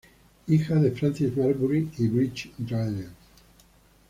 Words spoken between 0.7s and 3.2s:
de Francis Marbury y Bridget Dryden.